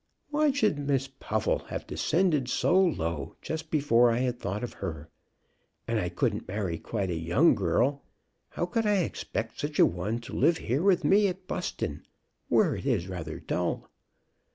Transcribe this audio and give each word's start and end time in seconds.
Why 0.31 0.49
should 0.49 0.79
Miss 0.79 1.07
Puffle 1.07 1.59
have 1.67 1.85
descended 1.85 2.49
so 2.49 2.83
low 2.83 3.35
just 3.39 3.69
before 3.69 4.09
I 4.09 4.17
had 4.17 4.39
thought 4.39 4.63
of 4.63 4.73
her? 4.81 5.09
And 5.87 5.99
I 5.99 6.09
couldn't 6.09 6.47
marry 6.47 6.79
quite 6.79 7.11
a 7.11 7.15
young 7.15 7.53
girl. 7.53 8.01
How 8.49 8.65
could 8.65 8.87
I 8.87 8.95
expect 9.03 9.59
such 9.59 9.77
a 9.77 9.85
one 9.85 10.17
to 10.21 10.33
live 10.33 10.57
here 10.57 10.81
with 10.81 11.03
me 11.03 11.27
at 11.27 11.45
Buston, 11.45 12.03
where 12.49 12.75
it 12.75 12.87
is 12.87 13.07
rather 13.07 13.39
dull? 13.39 13.91